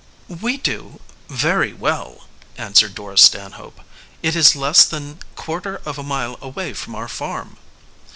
"We 0.41 0.57
do 0.57 0.99
very 1.29 1.73
well," 1.73 2.27
answered 2.57 2.95
Dora 2.95 3.19
Stanhope. 3.19 3.81
"It 4.23 4.35
is 4.35 4.55
less 4.55 4.83
than 4.83 5.19
quarter 5.35 5.79
of 5.85 5.99
a 5.99 6.03
mile 6.03 6.39
away 6.41 6.73
from 6.73 6.95
our 6.95 7.07
farm." 7.07 7.57